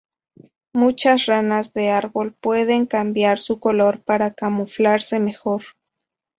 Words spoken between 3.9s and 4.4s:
para